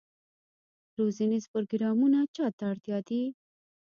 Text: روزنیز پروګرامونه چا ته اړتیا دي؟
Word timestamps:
روزنیز 0.97 1.43
پروګرامونه 1.53 2.19
چا 2.35 2.47
ته 2.57 2.63
اړتیا 2.71 2.97
دي؟ 3.07 3.21